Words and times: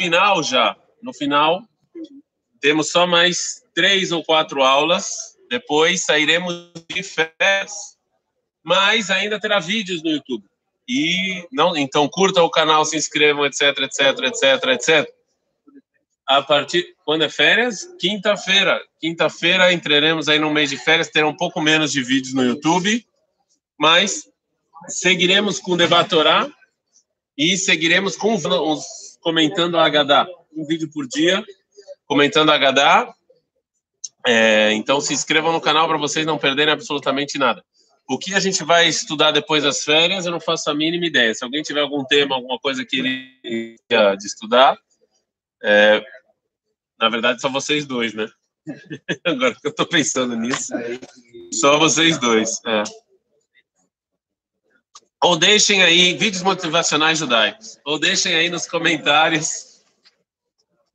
final 0.00 0.42
já, 0.42 0.76
no 1.02 1.12
final, 1.12 1.62
temos 2.58 2.90
só 2.90 3.06
mais 3.06 3.62
três 3.74 4.12
ou 4.12 4.24
quatro 4.24 4.62
aulas, 4.62 5.36
depois 5.50 6.04
sairemos 6.04 6.72
de 6.88 7.02
férias, 7.02 7.72
mas 8.62 9.10
ainda 9.10 9.38
terá 9.38 9.58
vídeos 9.58 10.02
no 10.02 10.10
YouTube. 10.10 10.44
E 10.88 11.46
não, 11.52 11.76
então 11.76 12.08
curtam 12.08 12.44
o 12.44 12.50
canal, 12.50 12.84
se 12.84 12.96
inscrevam, 12.96 13.44
etc, 13.44 13.78
etc, 13.80 14.00
etc, 14.24 14.64
etc. 14.70 15.14
A 16.26 16.40
partir 16.42 16.94
quando 17.04 17.22
é 17.22 17.28
férias? 17.28 17.86
Quinta-feira. 17.98 18.80
Quinta-feira 18.98 19.72
entraremos 19.72 20.28
aí 20.28 20.38
no 20.38 20.50
mês 20.50 20.70
de 20.70 20.78
férias, 20.78 21.08
terá 21.08 21.28
um 21.28 21.36
pouco 21.36 21.60
menos 21.60 21.92
de 21.92 22.02
vídeos 22.02 22.32
no 22.32 22.42
YouTube, 22.42 23.04
mas 23.78 24.28
seguiremos 24.88 25.58
com 25.58 25.72
o 25.72 25.76
Debatorá 25.76 26.48
e 27.36 27.56
seguiremos 27.56 28.16
com 28.16 28.34
os 28.34 29.09
comentando 29.20 29.78
a 29.78 29.84
Haggadah, 29.84 30.26
um 30.56 30.64
vídeo 30.66 30.90
por 30.90 31.06
dia 31.06 31.44
comentando 32.10 32.50
a 32.50 32.56
Haggadah. 32.56 33.14
É, 34.26 34.72
então 34.72 35.00
se 35.00 35.14
inscrevam 35.14 35.52
no 35.52 35.60
canal 35.60 35.86
para 35.86 35.96
vocês 35.96 36.26
não 36.26 36.36
perderem 36.36 36.74
absolutamente 36.74 37.38
nada. 37.38 37.64
O 38.08 38.18
que 38.18 38.34
a 38.34 38.40
gente 38.40 38.64
vai 38.64 38.88
estudar 38.88 39.30
depois 39.30 39.62
das 39.62 39.84
férias, 39.84 40.26
eu 40.26 40.32
não 40.32 40.40
faço 40.40 40.68
a 40.68 40.74
mínima 40.74 41.06
ideia. 41.06 41.32
Se 41.32 41.44
alguém 41.44 41.62
tiver 41.62 41.80
algum 41.80 42.04
tema, 42.04 42.34
alguma 42.34 42.58
coisa 42.58 42.84
que 42.84 42.98
ele 42.98 43.76
de 43.88 44.26
estudar, 44.26 44.76
é, 45.62 46.02
na 46.98 47.08
verdade 47.08 47.40
só 47.40 47.48
vocês 47.48 47.86
dois, 47.86 48.12
né? 48.12 48.28
Agora 49.24 49.54
que 49.54 49.66
eu 49.66 49.70
estou 49.70 49.86
pensando 49.86 50.34
nisso, 50.34 50.72
só 51.54 51.78
vocês 51.78 52.18
dois. 52.18 52.60
É. 52.66 52.82
Ou 55.22 55.36
deixem 55.36 55.82
aí 55.82 56.14
vídeos 56.14 56.42
motivacionais 56.42 57.18
judaicos. 57.18 57.78
Ou 57.84 57.98
deixem 57.98 58.34
aí 58.34 58.48
nos 58.48 58.66
comentários. 58.66 59.84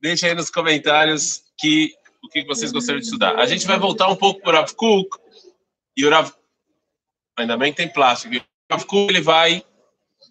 Deixem 0.02 0.30
aí 0.30 0.36
nos 0.36 0.50
comentários 0.50 1.44
que 1.60 1.94
o 2.24 2.28
que 2.28 2.44
vocês 2.46 2.72
gostariam 2.72 3.00
de 3.00 3.06
estudar. 3.06 3.36
A 3.36 3.46
gente 3.46 3.68
vai 3.68 3.78
voltar 3.78 4.08
um 4.08 4.16
pouco 4.16 4.42
para 4.42 4.66
o. 4.82 5.08
E 5.96 6.06
o 6.06 6.10
Rav... 6.10 6.32
Ainda 7.38 7.56
bem 7.56 7.72
que 7.72 7.78
tem 7.78 7.92
plástico. 7.92 8.36
O 8.36 8.74
Rav 8.74 8.86
ele 9.10 9.22
vai 9.22 9.64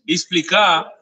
explicar 0.06 0.92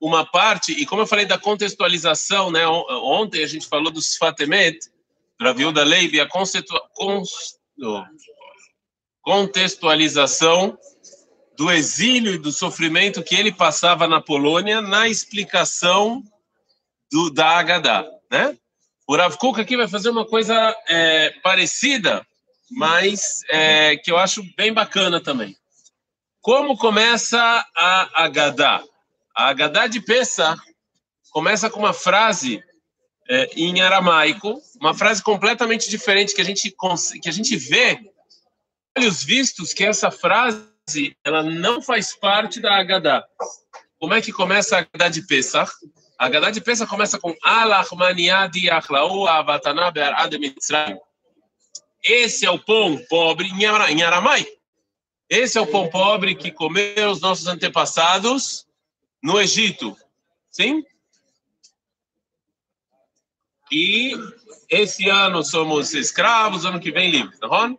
uma 0.00 0.24
parte, 0.24 0.72
e 0.72 0.86
como 0.86 1.02
eu 1.02 1.06
falei 1.06 1.24
da 1.24 1.38
contextualização, 1.38 2.50
né? 2.50 2.66
Ontem 2.68 3.42
a 3.42 3.46
gente 3.46 3.66
falou 3.66 3.90
dos 3.90 4.16
Fatemet, 4.16 4.78
Rav 5.40 5.58
Yehuda 5.58 5.82
Leib, 5.84 6.20
a 6.20 6.28
contextualização 9.22 10.78
do 11.56 11.70
exílio 11.70 12.34
e 12.34 12.38
do 12.38 12.52
sofrimento 12.52 13.22
que 13.22 13.34
ele 13.34 13.50
passava 13.50 14.06
na 14.06 14.20
Polônia 14.20 14.80
na 14.80 15.08
explicação 15.08 16.22
do, 17.10 17.30
da 17.30 17.58
Haggadah, 17.58 18.06
né? 18.30 18.56
O 19.08 19.16
Rav 19.16 19.36
Kuk 19.36 19.60
aqui 19.60 19.76
vai 19.76 19.88
fazer 19.88 20.10
uma 20.10 20.26
coisa 20.26 20.76
é, 20.88 21.30
parecida, 21.42 22.26
mas 22.70 23.42
é, 23.48 23.96
que 23.96 24.10
eu 24.10 24.18
acho 24.18 24.42
bem 24.56 24.72
bacana 24.72 25.20
também. 25.20 25.56
Como 26.40 26.76
começa 26.76 27.38
a 27.76 28.24
Haggadah? 28.24 28.82
A 29.34 29.48
Haggadah 29.48 29.86
de 29.86 30.00
Pesach 30.00 30.60
começa 31.30 31.70
com 31.70 31.78
uma 31.78 31.92
frase 31.92 32.62
é, 33.28 33.50
em 33.56 33.80
aramaico, 33.80 34.60
uma 34.80 34.94
frase 34.94 35.22
completamente 35.22 35.88
diferente 35.88 36.34
que 36.34 36.40
a 36.40 36.44
gente, 36.44 36.74
que 37.22 37.28
a 37.28 37.32
gente 37.32 37.56
vê, 37.56 38.00
olhos 38.96 39.22
vistos, 39.22 39.72
que 39.72 39.84
essa 39.84 40.10
frase 40.10 40.75
ela 41.24 41.42
não 41.42 41.82
faz 41.82 42.14
parte 42.14 42.60
da 42.60 42.78
Haggadah. 42.78 43.26
Como 43.98 44.14
é 44.14 44.22
que 44.22 44.32
começa 44.32 44.76
a 44.76 44.78
Haggadah 44.80 45.08
de 45.08 45.22
Pesach? 45.22 45.72
A 46.16 46.26
Haggadah 46.26 46.50
de 46.50 46.60
Pesach 46.60 46.88
começa 46.88 47.18
com 47.18 47.34
Alachmaniadi 47.42 48.70
Achlau 48.70 49.26
Avatana 49.26 49.90
Be'arad 49.90 50.32
Mitzrayim. 50.34 50.98
Esse 52.04 52.46
é 52.46 52.50
o 52.50 52.58
pão 52.58 53.02
pobre 53.08 53.48
em 53.48 54.02
aramaico. 54.02 54.50
Esse 55.28 55.58
é 55.58 55.60
o 55.60 55.66
pão 55.66 55.88
pobre 55.88 56.36
que 56.36 56.52
comeram 56.52 57.10
os 57.10 57.20
nossos 57.20 57.48
antepassados 57.48 58.64
no 59.20 59.40
Egito. 59.40 59.96
Sim? 60.52 60.84
E 63.72 64.12
esse 64.68 65.08
ano 65.08 65.42
somos 65.42 65.92
escravos, 65.94 66.64
ano 66.64 66.78
que 66.78 66.92
vem 66.92 67.10
livres, 67.10 67.40
tá 67.40 67.48
bom? 67.48 67.76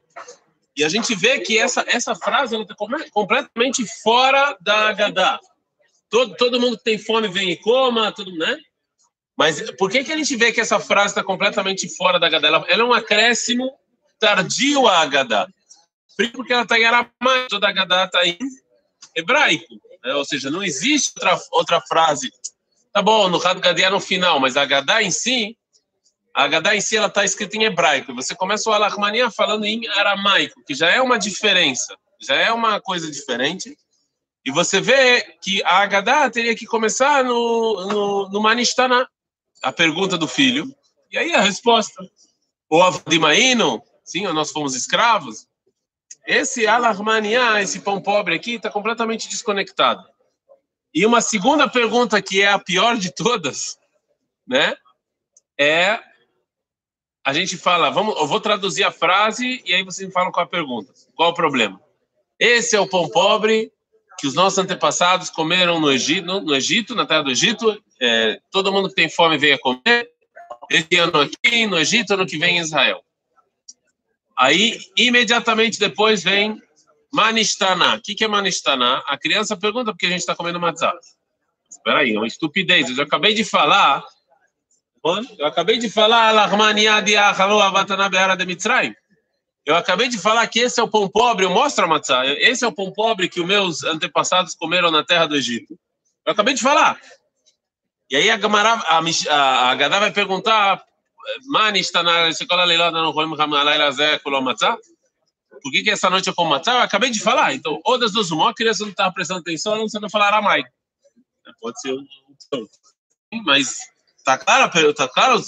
E 0.77 0.83
a 0.83 0.89
gente 0.89 1.15
vê 1.15 1.39
que 1.39 1.57
essa, 1.57 1.83
essa 1.87 2.13
frase 2.13 2.55
está 2.55 2.75
completamente 3.11 3.83
fora 4.03 4.55
da 4.61 4.93
Gadá. 4.93 5.39
Todo, 6.07 6.35
todo 6.35 6.61
mundo 6.61 6.77
que 6.77 6.83
tem 6.83 6.99
fome 6.99 7.27
vem 7.27 7.49
e 7.49 7.57
coma, 7.57 8.11
tudo, 8.11 8.31
né? 8.37 8.57
Mas 9.35 9.71
por 9.71 9.89
que, 9.89 10.03
que 10.03 10.13
a 10.13 10.17
gente 10.17 10.35
vê 10.35 10.51
que 10.51 10.61
essa 10.61 10.79
frase 10.79 11.07
está 11.07 11.23
completamente 11.23 11.89
fora 11.95 12.19
da 12.19 12.29
Gadá? 12.29 12.47
Ela, 12.47 12.65
ela, 12.69 12.83
é 12.83 12.85
um 12.85 12.93
acréscimo 12.93 13.71
tardio 14.19 14.87
à 14.87 15.03
Gadá. 15.07 15.47
Porque 16.31 16.53
ela 16.53 16.61
está 16.61 16.79
em 16.79 16.85
aramaico, 16.85 17.49
toda 17.49 17.67
a 17.67 17.71
Gadá 17.71 18.05
está 18.05 18.25
em 18.27 18.37
hebraico. 19.15 19.73
Né? 20.05 20.13
Ou 20.13 20.25
seja, 20.25 20.51
não 20.51 20.63
existe 20.63 21.11
outra, 21.15 21.41
outra 21.51 21.81
frase. 21.81 22.31
Tá 22.93 23.01
bom, 23.01 23.29
no 23.29 23.43
Had 23.43 23.59
Gadá 23.59 23.81
é 23.81 23.89
no 23.89 23.99
final, 23.99 24.39
mas 24.39 24.55
a 24.55 24.63
Gadá 24.63 25.01
em 25.01 25.09
si 25.09 25.57
a 26.37 26.43
Haggadah 26.43 26.75
em 26.75 26.81
si 26.81 26.95
está 26.95 27.25
escrita 27.25 27.57
em 27.57 27.63
hebraico. 27.63 28.13
Você 28.13 28.35
começa 28.35 28.69
o 28.69 28.73
Alachmania 28.73 29.31
falando 29.31 29.65
em 29.65 29.87
aramaico, 29.87 30.63
que 30.63 30.75
já 30.75 30.87
é 30.87 31.01
uma 31.01 31.17
diferença, 31.17 31.97
já 32.21 32.35
é 32.35 32.51
uma 32.51 32.79
coisa 32.79 33.09
diferente. 33.09 33.75
E 34.45 34.51
você 34.51 34.79
vê 34.79 35.19
que 35.41 35.63
a 35.63 35.79
Haggadah 35.79 36.29
teria 36.29 36.55
que 36.55 36.67
começar 36.67 37.23
no, 37.23 37.87
no, 37.87 38.29
no 38.29 38.39
Manistana, 38.39 39.09
a 39.63 39.71
pergunta 39.71 40.15
do 40.15 40.27
filho, 40.27 40.71
e 41.11 41.17
aí 41.17 41.33
a 41.33 41.41
resposta. 41.41 42.07
O 42.69 42.83
Avdimaino, 42.83 43.81
sim, 44.03 44.21
nós 44.27 44.51
fomos 44.51 44.75
escravos. 44.75 45.47
Esse 46.23 46.67
Alachmania, 46.67 47.63
esse 47.63 47.79
pão 47.79 47.99
pobre 47.99 48.35
aqui, 48.35 48.57
está 48.57 48.69
completamente 48.69 49.27
desconectado. 49.27 50.07
E 50.93 51.03
uma 51.03 51.19
segunda 51.19 51.67
pergunta, 51.67 52.21
que 52.21 52.43
é 52.43 52.47
a 52.47 52.59
pior 52.59 52.95
de 52.95 53.11
todas, 53.11 53.75
né? 54.47 54.75
É 55.59 55.99
a 57.27 57.33
gente 57.33 57.57
fala, 57.57 57.89
vamos, 57.89 58.17
eu 58.17 58.25
vou 58.25 58.39
traduzir 58.39 58.85
a 58.85 58.91
frase 58.91 59.61
e 59.65 59.73
aí 59.73 59.83
vocês 59.83 60.07
me 60.07 60.13
falam 60.13 60.31
qual 60.31 60.45
a 60.45 60.49
pergunta. 60.49 60.93
Qual 61.13 61.31
o 61.31 61.33
problema? 61.33 61.77
Esse 62.39 62.77
é 62.77 62.79
o 62.79 62.87
pão 62.87 63.09
pobre 63.09 63.69
que 64.17 64.25
os 64.25 64.33
nossos 64.33 64.57
antepassados 64.59 65.29
comeram 65.29 65.77
no 65.77 65.91
Egito, 65.91 66.25
no, 66.25 66.55
Egito 66.55 66.95
na 66.95 67.05
terra 67.05 67.23
do 67.23 67.29
Egito. 67.29 67.83
É, 67.99 68.39
todo 68.49 68.71
mundo 68.71 68.87
que 68.87 68.95
tem 68.95 69.09
fome 69.09 69.37
veio 69.37 69.55
a 69.55 69.59
comer. 69.59 70.09
Esse 70.71 70.95
ano 70.95 71.19
aqui, 71.19 71.67
no 71.67 71.77
Egito, 71.77 72.13
ano 72.13 72.25
que 72.25 72.37
vem 72.37 72.59
em 72.59 72.61
Israel. 72.61 73.03
Aí, 74.37 74.79
imediatamente 74.95 75.77
depois 75.77 76.23
vem 76.23 76.57
Manistaná. 77.11 77.95
O 77.95 78.01
que, 78.01 78.15
que 78.15 78.23
é 78.23 78.27
Manistaná? 78.29 79.03
A 79.05 79.17
criança 79.17 79.57
pergunta 79.57 79.91
porque 79.91 80.05
a 80.05 80.09
gente 80.09 80.21
está 80.21 80.33
comendo 80.33 80.61
matzah. 80.61 80.97
Espera 81.69 81.99
aí, 81.99 82.15
é 82.15 82.17
uma 82.17 82.25
estupidez. 82.25 82.87
Eu 82.87 82.95
já 82.95 83.03
acabei 83.03 83.33
de 83.33 83.43
falar 83.43 84.01
eu 85.37 85.45
acabei 85.45 85.77
de 85.77 85.89
falar, 85.89 86.33
eu 89.65 89.75
acabei 89.75 90.07
de 90.07 90.17
falar 90.17 90.47
que 90.47 90.59
esse 90.59 90.79
é 90.79 90.83
o 90.83 90.87
pão 90.87 91.09
pobre, 91.09 91.45
eu 91.45 91.49
mostro 91.49 91.85
a 91.85 91.87
matzah, 91.87 92.25
esse 92.25 92.63
é 92.63 92.67
o 92.67 92.71
pão 92.71 92.91
pobre 92.91 93.27
que 93.27 93.41
os 93.41 93.45
meus 93.45 93.83
antepassados 93.83 94.55
comeram 94.55 94.89
na 94.89 95.03
terra 95.03 95.25
do 95.27 95.35
Egito. 95.35 95.77
Eu 96.25 96.31
acabei 96.31 96.53
de 96.53 96.61
falar. 96.61 96.99
E 98.09 98.15
aí 98.15 98.29
a 98.29 98.37
Gamara, 98.37 98.73
a, 98.73 98.99
a, 99.29 99.71
a 99.71 99.75
Gadá 99.75 99.99
vai 99.99 100.11
perguntar, 100.11 100.81
Mani 101.47 101.79
está 101.79 102.01
na 102.01 102.29
escola 102.29 102.63
leilada 102.63 103.01
no 103.01 103.11
Rolim 103.11 103.35
Hamalayla 103.37 103.91
Zé 103.91 104.21
Matzah? 104.41 104.77
Por 105.61 105.71
que, 105.71 105.83
que 105.83 105.89
essa 105.89 106.09
noite 106.09 106.27
eu 106.27 106.35
como 106.35 106.51
matzah? 106.51 106.73
Eu 106.73 106.81
acabei 106.81 107.09
de 107.09 107.19
falar. 107.19 107.53
Então, 107.53 107.81
ou 107.83 107.97
das 107.97 108.11
duas, 108.11 108.31
uma, 108.31 108.51
a 108.51 108.53
criança 108.53 108.83
não 108.83 108.91
estava 108.91 109.13
prestando 109.13 109.39
atenção, 109.41 109.87
sei 109.89 109.99
não 109.99 110.09
falar 110.09 110.27
aramaico. 110.27 110.69
Pode 111.59 111.79
ser 111.81 111.93
um. 111.93 112.05
Mas 113.43 113.77
Tá 114.27 114.37
claro? 114.37 114.93
Tá 114.93 115.07
claro? 115.07 115.41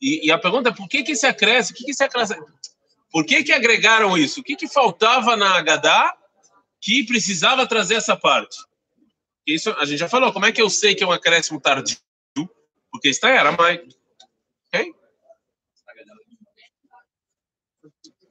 E, 0.00 0.28
e, 0.28 0.30
a 0.30 0.38
pergunta 0.38 0.68
é 0.68 0.72
por 0.72 0.88
que 0.88 1.02
que 1.02 1.16
se 1.16 1.26
acresce? 1.26 1.74
Que 1.74 1.84
que 1.84 1.92
se 1.92 2.04
acresce? 2.04 2.36
Por 3.10 3.26
que 3.26 3.42
que 3.42 3.52
agregaram 3.52 4.16
isso? 4.16 4.38
O 4.38 4.44
que 4.44 4.54
que 4.54 4.68
faltava 4.68 5.36
na 5.36 5.56
Agadá 5.56 6.16
que 6.80 7.04
precisava 7.04 7.66
trazer 7.66 7.96
essa 7.96 8.16
parte? 8.16 8.58
Isso 9.44 9.70
a 9.70 9.84
gente 9.84 9.98
já 9.98 10.08
falou. 10.08 10.32
Como 10.32 10.46
é 10.46 10.52
que 10.52 10.62
eu 10.62 10.70
sei 10.70 10.94
que 10.94 11.02
é 11.02 11.06
um 11.06 11.10
acréscimo 11.10 11.60
tardio? 11.60 11.98
Porque 12.92 13.08
está 13.08 13.28
em 13.28 13.38
aramaico. 13.38 13.88
Ok? 14.68 14.94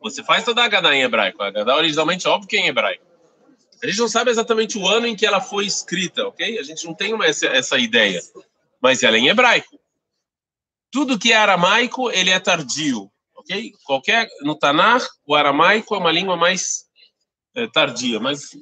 Você 0.03 0.23
faz 0.23 0.45
toda 0.45 0.61
a 0.61 0.65
Agadá 0.65 0.95
em 0.95 1.01
hebraico. 1.01 1.43
A 1.43 1.47
Agadá 1.47 1.75
originalmente, 1.75 2.29
óbvio 2.29 2.47
que 2.47 2.55
é 2.55 2.61
em 2.61 2.67
hebraico. 2.67 3.03
A 3.83 3.87
gente 3.87 3.99
não 3.99 4.07
sabe 4.07 4.31
exatamente 4.31 4.77
o 4.77 4.87
ano 4.87 5.05
em 5.05 5.17
que 5.17 5.25
ela 5.25 5.41
foi 5.41 5.65
escrita, 5.65 6.25
ok? 6.25 6.59
A 6.59 6.63
gente 6.63 6.85
não 6.85 6.93
tem 6.93 7.13
uma, 7.13 7.25
essa, 7.25 7.47
essa 7.47 7.77
ideia 7.77 8.21
mas 8.85 9.01
ela 9.01 9.17
é 9.17 9.19
em 9.19 9.29
hebraico. 9.29 9.79
Tudo 10.91 11.17
que 11.17 11.33
é 11.33 11.35
aramaico, 11.35 12.11
ele 12.11 12.29
é 12.29 12.39
tardio, 12.39 13.11
ok? 13.35 13.71
Qualquer, 13.83 14.29
no 14.41 14.55
Tanar, 14.55 15.01
o 15.25 15.33
aramaico 15.33 15.95
é 15.95 15.97
uma 15.97 16.11
língua 16.11 16.37
mais 16.37 16.85
é, 17.55 17.65
tardia, 17.65 18.19
mais, 18.19 18.55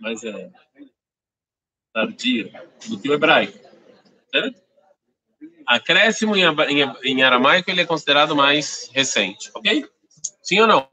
mais 0.00 0.24
é, 0.24 0.50
tardia 1.92 2.50
do 2.88 2.98
que 2.98 3.10
o 3.10 3.12
hebraico. 3.12 3.58
Certo? 4.30 4.62
Acréscimo 5.66 6.34
em, 6.34 6.44
em, 6.44 6.94
em 7.04 7.22
aramaico 7.22 7.70
ele 7.70 7.82
é 7.82 7.86
considerado 7.86 8.34
mais 8.34 8.88
recente, 8.94 9.50
ok? 9.54 9.86
Sim 10.42 10.60
ou 10.60 10.66
não? 10.66 10.88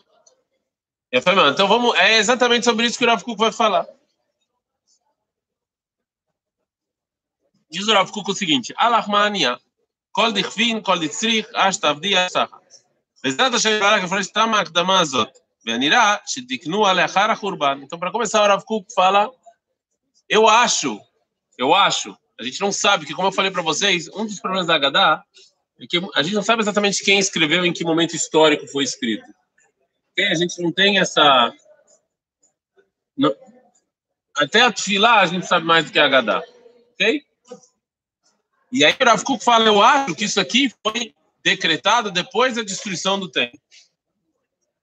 Então 1.09 1.69
vamos, 1.69 1.95
é 1.95 2.18
exatamente 2.18 2.65
sobre 2.65 2.86
isso 2.86 2.98
que 2.98 3.06
o 3.06 3.07
Rav 3.07 3.24
vai 3.38 3.54
falar. 3.54 3.88
Diz 7.69 7.88
o 7.88 7.94
Rav 7.94 8.12
Kuk 8.12 8.31
o 8.31 8.34
seguinte: 8.34 8.74
Alachmania, 8.78 9.60
kol 10.12 10.31
dichvin, 10.31 10.81
kol 10.81 11.00
ditzrich, 11.00 11.48
ash 11.54 11.78
tavdi, 11.78 12.16
ash 12.16 12.31
tacha. 12.31 12.58
Bezat 13.24 13.52
Hashem 13.52 13.80
Barak, 13.80 14.06
está 14.06 14.42
tama 14.42 14.60
akdama 14.62 15.00
azot. 15.00 15.31
Venirá, 15.66 16.22
shediknu 16.25 16.86
alehara 16.86 17.34
achurban. 17.34 17.81
Então, 17.84 18.00
para 18.00 18.12
começar, 18.12 18.44
o 18.44 18.48
Rav 18.48 18.64
Kuk 18.64 18.94
fala: 18.94 19.30
Eu 20.30 20.48
acho, 20.48 21.00
eu 21.58 21.74
acho. 21.74 22.18
A 22.40 22.44
gente 22.44 22.62
não 22.62 22.72
sabe, 22.72 23.06
que 23.06 23.14
como 23.14 23.28
eu 23.28 23.31
falei 23.31 23.52
para 23.52 23.64
vocês, 23.64 24.08
um 24.10 24.25
dos 24.25 24.40
problemas 24.40 24.68
da 24.68 24.75
Haggadah 24.75 25.24
é 25.80 25.88
que 25.88 25.98
a 26.16 26.24
gente 26.24 26.36
não 26.36 26.44
sabe 26.44 26.62
exatamente 26.62 27.04
quem 27.04 27.19
escreveu 27.19 27.66
em 27.66 27.74
que 27.74 27.84
momento 27.84 28.16
histórico 28.16 28.68
foi 28.68 28.84
escrito. 28.84 29.25
a 30.19 30.36
gente 30.36 30.62
não 30.62 30.72
tem 30.72 31.00
essa. 31.00 31.52
Até 34.36 34.62
a 34.62 34.72
Tfilá 34.72 35.22
a 35.22 35.25
gente 35.25 35.48
sabe 35.48 35.66
mais 35.66 35.86
do 35.86 35.92
que 35.92 36.00
a 36.00 36.06
Haggadah. 36.06 36.44
Ok? 36.94 37.24
E 38.72 38.84
aí 38.84 38.96
Rav 39.02 39.24
Kuk 39.24 39.44
fala, 39.44 39.66
eu 39.66 39.81
acho 39.81 40.16
que 40.16 40.25
isso 40.25 40.40
aqui 40.40 40.72
foi 40.84 41.14
decretado 41.44 42.12
depois 42.12 42.56
da 42.56 42.64
destruição 42.64 43.19
do 43.19 43.30
templo. 43.30 43.60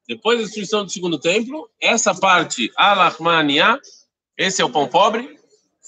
Depois 0.09 0.39
da 0.39 0.45
destruição 0.45 0.85
do 0.85 0.91
segundo 0.91 1.19
templo, 1.19 1.69
essa 1.81 2.15
parte, 2.15 2.71
Alachmania, 2.77 3.79
esse 4.37 4.61
é 4.61 4.65
o 4.65 4.71
pão 4.71 4.89
pobre, 4.89 5.39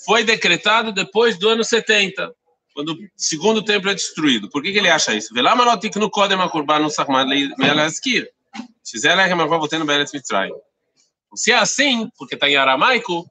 foi 0.04 0.24
decretado 0.24 0.92
depois 0.92 1.38
do 1.38 1.48
ano 1.48 1.64
70, 1.64 2.34
quando 2.74 2.92
o 2.92 2.98
segundo 3.16 3.62
templo 3.62 3.90
é 3.90 3.94
destruído. 3.94 4.50
Por 4.50 4.62
que, 4.62 4.72
que 4.72 4.78
ele 4.78 4.90
acha 4.90 5.14
isso? 5.14 5.32
Se 11.34 11.52
é 11.52 11.56
assim, 11.56 12.08
porque 12.16 12.34
está 12.34 12.48
em 12.48 12.56
aramaico, 12.56 13.30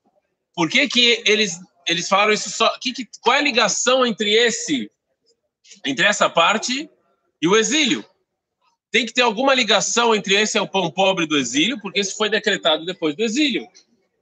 por 0.53 0.69
que, 0.69 0.87
que 0.87 1.23
eles, 1.25 1.59
eles 1.87 2.07
falaram 2.07 2.33
isso 2.33 2.49
só? 2.49 2.77
Que, 2.79 2.91
que, 2.91 3.07
qual 3.21 3.35
é 3.35 3.39
a 3.39 3.43
ligação 3.43 4.05
entre 4.05 4.33
esse, 4.33 4.91
entre 5.85 6.05
essa 6.05 6.29
parte 6.29 6.89
e 7.41 7.47
o 7.47 7.55
exílio? 7.55 8.05
Tem 8.91 9.05
que 9.05 9.13
ter 9.13 9.21
alguma 9.21 9.53
ligação 9.53 10.15
entre 10.15 10.35
esse 10.35 10.57
é 10.57 10.61
o 10.61 10.67
pão 10.67 10.89
pobre 10.89 11.25
do 11.25 11.37
exílio, 11.37 11.79
porque 11.81 11.99
isso 11.99 12.15
foi 12.15 12.29
decretado 12.29 12.85
depois 12.85 13.15
do 13.15 13.23
exílio. 13.23 13.67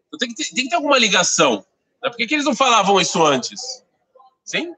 Então 0.08 0.18
tem 0.18 0.30
que 0.30 0.36
ter, 0.36 0.56
tem 0.56 0.64
que 0.64 0.70
ter 0.70 0.76
alguma 0.76 0.98
ligação. 0.98 1.66
Né? 2.02 2.10
Por 2.10 2.18
que, 2.18 2.28
que 2.28 2.34
eles 2.34 2.46
não 2.46 2.56
falavam 2.56 3.00
isso 3.00 3.24
antes? 3.24 3.84
Sim? 4.44 4.74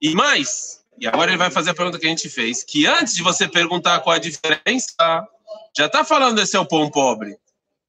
E 0.00 0.14
mais, 0.14 0.84
e 0.98 1.06
agora 1.06 1.30
ele 1.30 1.38
vai 1.38 1.50
fazer 1.50 1.70
a 1.70 1.74
pergunta 1.74 1.98
que 1.98 2.06
a 2.06 2.08
gente 2.08 2.28
fez, 2.28 2.62
que 2.62 2.86
antes 2.86 3.14
de 3.14 3.22
você 3.22 3.48
perguntar 3.48 4.00
qual 4.00 4.16
a 4.16 4.18
diferença, 4.18 5.28
já 5.76 5.86
está 5.86 6.04
falando 6.04 6.40
esse 6.40 6.56
é 6.56 6.60
o 6.60 6.66
pão 6.66 6.90
pobre. 6.90 7.36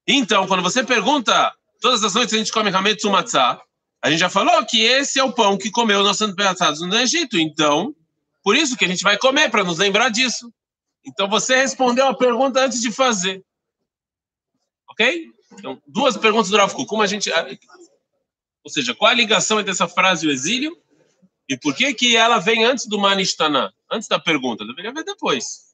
Então, 0.07 0.47
quando 0.47 0.63
você 0.63 0.83
pergunta, 0.83 1.53
todas 1.83 2.01
as 2.01 2.13
noites 2.13 2.33
a 2.33 2.37
gente 2.37 2.51
come 2.51 2.69
hametsu 2.69 3.09
matzah, 3.11 3.61
a 4.01 4.09
gente 4.09 4.21
já 4.21 4.29
falou 4.29 4.65
que 4.65 4.81
esse 4.81 5.19
é 5.19 5.23
o 5.23 5.33
pão 5.33 5.57
que 5.57 5.69
comeu 5.69 6.01
nossos 6.01 6.21
antepassados 6.21 6.79
no 6.79 6.95
Egito. 6.97 7.37
Então, 7.37 7.93
por 8.41 8.55
isso 8.55 8.77
que 8.77 8.85
a 8.85 8.87
gente 8.87 9.03
vai 9.03 9.17
comer, 9.17 9.49
para 9.51 9.65
nos 9.65 9.79
lembrar 9.79 10.07
disso. 10.07 10.51
Então, 11.05 11.27
você 11.27 11.57
respondeu 11.57 12.07
a 12.07 12.13
pergunta 12.13 12.61
antes 12.61 12.79
de 12.79 12.89
fazer. 12.89 13.43
Ok? 14.89 15.25
Então, 15.51 15.81
duas 15.85 16.15
perguntas 16.15 16.49
do 16.49 16.57
Rav 16.57 16.73
Como 16.73 17.01
a 17.01 17.07
gente... 17.07 17.29
Ou 18.63 18.71
seja, 18.71 18.95
qual 18.95 19.11
a 19.11 19.13
ligação 19.13 19.59
entre 19.59 19.71
essa 19.71 19.87
frase 19.87 20.25
e 20.25 20.29
o 20.29 20.31
exílio? 20.31 20.77
E 21.49 21.57
por 21.57 21.75
que 21.75 21.93
que 21.93 22.15
ela 22.15 22.39
vem 22.39 22.63
antes 22.63 22.85
do 22.87 22.97
Manishtaná? 22.97 23.73
Antes 23.91 24.07
da 24.07 24.17
pergunta. 24.17 24.65
Deveria 24.65 24.93
ver 24.93 25.03
depois. 25.03 25.72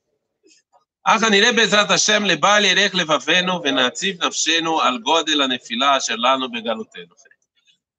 נראה 1.30 1.52
בעזרת 1.52 1.90
השם 1.90 2.24
לבל 2.24 2.64
ירך 2.64 2.94
לבבנו 2.94 3.62
ונעציב 3.62 4.24
נפשנו 4.24 4.80
על 4.80 4.98
גודל 4.98 5.42
הנפילה 5.42 5.96
אשר 5.96 6.16
לנו 6.16 6.50
בגלותנו. 6.50 7.14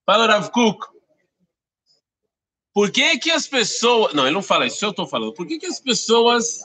Fala 0.08 0.28
Rav 0.28 0.52
Kuk. 0.52 0.86
Por 2.74 2.92
que 2.92 3.18
que 3.18 3.32
as 3.32 3.48
pessoas... 3.48 4.14
Não, 4.14 4.26
ele 4.26 4.36
não 4.36 4.44
fala 4.44 4.68
isso, 4.68 4.86
eu 4.86 4.92
estou 4.92 5.08
falando. 5.08 5.34
Por 5.34 5.48
que 5.48 5.58
que 5.58 5.66
as 5.66 5.80
pessoas 5.80 6.62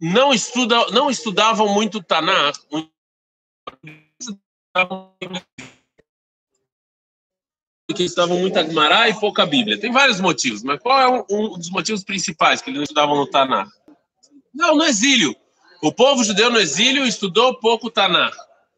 não, 0.00 0.32
estudam, 0.32 0.90
não 0.90 1.10
estudavam 1.10 1.68
muito 1.68 2.02
Tanakh, 2.02 2.58
que 7.94 8.02
estudavam 8.02 8.38
muito 8.38 8.58
Agmará 8.58 9.08
e 9.08 9.14
pouca 9.18 9.46
Bíblia. 9.46 9.80
Tem 9.80 9.92
vários 9.92 10.20
motivos, 10.20 10.62
mas 10.62 10.80
qual 10.80 11.00
é 11.00 11.08
um, 11.08 11.24
um 11.30 11.58
dos 11.58 11.70
motivos 11.70 12.04
principais 12.04 12.60
que 12.60 12.70
eles 12.70 12.78
não 12.78 12.84
estudavam 12.84 13.16
no 13.16 13.26
Tanakh? 13.26 13.70
Não, 14.52 14.74
no 14.76 14.84
exílio. 14.84 15.34
O 15.81 15.91
povo 15.91 16.23
judeu 16.23 16.49
no 16.49 16.59
exílio 16.59 17.05
estudou 17.05 17.59
pouco 17.59 17.89
Tanakh. 17.89 18.35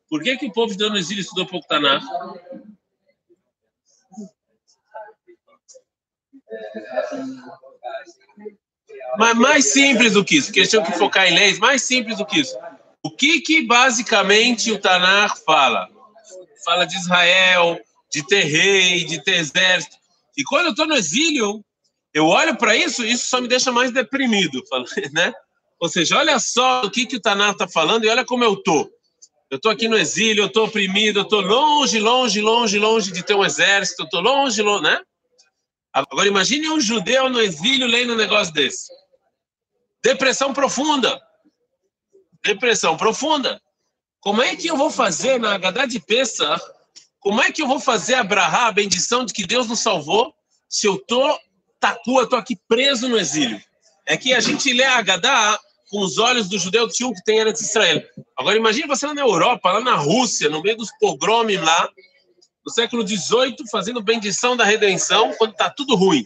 Por 0.10 0.22
que, 0.22 0.38
que 0.38 0.46
o 0.46 0.52
povo 0.52 0.72
judeu 0.72 0.90
no 0.90 0.98
exílio 0.98 1.22
estudou 1.22 1.46
pouco 1.46 1.68
Tanakh? 1.68 2.04
Mas 9.18 9.38
mais 9.38 9.66
simples 9.66 10.14
do 10.14 10.24
que 10.24 10.38
isso, 10.38 10.48
porque 10.48 10.62
eles 10.62 10.70
tinham 10.70 10.84
que 10.84 10.94
focar 10.94 11.28
em 11.28 11.36
leis, 11.36 11.60
mais 11.60 11.84
simples 11.84 12.18
do 12.18 12.26
que 12.26 12.40
isso. 12.40 12.58
O 13.04 13.12
que 13.12 13.42
que 13.42 13.64
basicamente 13.64 14.72
o 14.72 14.80
Tanar 14.80 15.38
fala? 15.46 15.90
Fala 16.64 16.86
de 16.86 16.96
Israel, 16.96 17.80
de 18.10 18.26
ter 18.26 18.44
rei, 18.44 19.04
de 19.04 19.22
ter 19.22 19.36
exército. 19.36 19.98
E 20.38 20.44
quando 20.44 20.66
eu 20.66 20.72
estou 20.72 20.88
no 20.88 20.96
exílio, 20.96 21.64
eu 22.14 22.28
olho 22.28 22.56
para 22.56 22.76
isso, 22.76 23.04
isso 23.04 23.28
só 23.28 23.42
me 23.42 23.48
deixa 23.48 23.72
mais 23.72 23.92
deprimido, 23.92 24.64
né? 25.12 25.34
Ou 25.80 25.90
seja, 25.90 26.18
olha 26.18 26.40
só 26.40 26.84
o 26.84 26.92
que 26.92 27.06
que 27.06 27.18
o 27.18 27.22
Tanar 27.22 27.52
está 27.52 27.68
falando 27.68 28.06
e 28.06 28.10
olha 28.10 28.25
como 28.25 28.44
eu 28.44 28.56
tô. 28.56 28.90
Eu 29.50 29.58
estou 29.58 29.72
aqui 29.72 29.88
no 29.88 29.98
exílio, 29.98 30.44
eu 30.44 30.48
estou 30.48 30.66
oprimido, 30.66 31.20
eu 31.20 31.24
estou 31.24 31.42
longe, 31.42 32.00
longe, 32.00 32.42
longe, 32.42 32.80
longe 32.80 33.12
de 33.12 33.24
ter 33.24 33.36
um 33.36 33.46
exército, 33.46 34.02
eu 34.02 34.06
estou 34.06 34.22
longe, 34.22 34.62
longe, 34.62 34.84
né? 34.84 35.00
Agora 35.94 36.28
imagine 36.28 36.70
um 36.70 36.80
judeu 36.80 37.30
no 37.30 37.40
exílio 37.40 37.86
lendo 37.86 38.14
um 38.14 38.18
negócio 38.18 38.54
desse. 38.54 38.92
Depressão 40.04 40.54
profunda 40.54 41.22
depressão 42.44 42.98
profunda. 42.98 43.62
Como 44.19 44.42
é 44.42 44.56
que 44.56 44.68
eu 44.68 44.78
vou 44.78 44.92
fazer 44.92 45.40
na 45.40 45.54
Haggadah 45.54 45.86
de 45.86 46.00
Pesach? 46.00 46.62
Como 47.19 47.42
é 47.42 47.52
que 47.52 47.62
eu 47.62 47.68
vou 47.68 47.80
fazer 47.80 48.16
a 48.16 48.68
a 48.68 48.72
bendição 48.72 49.26
de 49.26 49.34
que 49.34 49.48
Deus 49.48 49.68
nos 49.68 49.80
salvou, 49.80 50.34
se 50.69 50.88
eu 50.88 50.98
tô 50.98 51.40
tacua, 51.80 52.28
tô 52.28 52.36
aqui 52.36 52.57
preso 52.68 53.07
no 53.07 53.18
exílio? 53.18 53.62
É 54.06 54.18
que 54.18 54.33
a 54.33 54.42
gente 54.42 54.74
lê 54.74 54.83
a 54.83 54.97
Haggadah 54.97 55.59
com 55.94 56.00
os 56.00 56.18
olhos 56.18 56.50
do 56.50 56.57
judeu 56.57 56.88
tinha 56.88 57.07
um 57.07 57.14
que 57.14 57.23
tem 57.23 57.45
de 57.45 57.62
Israel. 57.62 58.02
Agora 58.35 58.57
imagine 58.57 58.88
você 58.88 59.06
lá 59.06 59.14
na 59.14 59.21
Europa, 59.21 59.73
lá 59.73 59.80
na 59.80 59.94
Rússia, 59.94 60.50
no 60.50 60.59
meio 60.59 60.76
dos 60.76 60.90
pogromes 61.00 61.62
lá, 61.62 61.88
no 62.66 62.71
século 62.71 63.07
XVIII, 63.07 63.56
fazendo 63.71 64.02
bendição 64.02 64.57
da 64.57 64.64
redenção, 64.64 65.35
quando 65.38 65.52
está 65.52 65.69
tudo 65.69 65.95
ruim. 65.95 66.26